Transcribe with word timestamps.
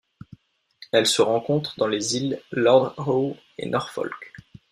Elle 0.91 1.05
se 1.05 1.21
rencontre 1.21 1.75
dans 1.77 1.85
les 1.85 2.17
îles 2.17 2.41
Lord 2.51 2.95
Howe 2.97 3.37
et 3.59 3.69
Norfolk. 3.69 4.33